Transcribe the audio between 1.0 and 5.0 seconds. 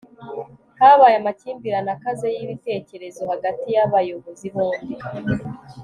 amakimbirane akaze y'ibitekerezo hagati y'abayobozi bombi